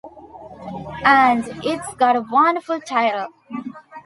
[1.05, 3.27] And it's got a wonderful title.